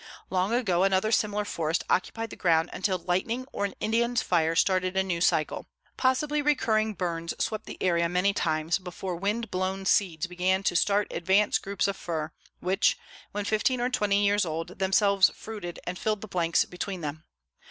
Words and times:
Long 0.31 0.51
ago 0.51 0.81
another 0.83 1.11
similar 1.11 1.45
forest 1.45 1.83
occupied 1.87 2.31
the 2.31 2.35
ground 2.35 2.71
until 2.73 2.97
lightning 2.97 3.45
or 3.53 3.65
an 3.65 3.75
Indian's 3.79 4.23
fire 4.23 4.55
started 4.55 4.97
a 4.97 5.03
new 5.03 5.21
cycle. 5.21 5.67
Possibly 5.95 6.41
recurring 6.41 6.95
burns 6.95 7.35
swept 7.37 7.67
the 7.67 7.77
area 7.79 8.09
many 8.09 8.33
times 8.33 8.79
before 8.79 9.15
wind 9.15 9.51
blown 9.51 9.85
seeds 9.85 10.25
began 10.25 10.63
to 10.63 10.75
start 10.75 11.13
advance 11.13 11.59
groups 11.59 11.87
of 11.87 11.95
fir, 11.95 12.31
which, 12.61 12.97
when 13.31 13.45
fifteen 13.45 13.79
or 13.79 13.91
twenty 13.91 14.25
years 14.25 14.43
old, 14.43 14.79
themselves 14.79 15.29
fruited 15.35 15.79
and 15.85 15.99
filled 15.99 16.21
the 16.21 16.27
blanks 16.27 16.65
between 16.65 17.01
them. 17.01 17.23